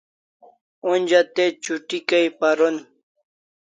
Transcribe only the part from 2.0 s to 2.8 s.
kai paron